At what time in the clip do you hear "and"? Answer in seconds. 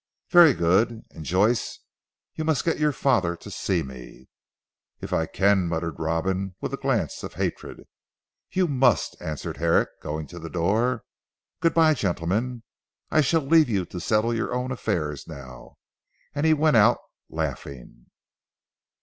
1.11-1.23, 16.33-16.47